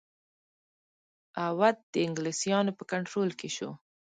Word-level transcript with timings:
اَوَد 1.45 1.75
د 1.93 1.93
انګلیسیانو 2.07 2.71
په 2.77 2.83
کنټرول 2.91 3.29
کې 3.39 3.49
شو. 3.55 3.69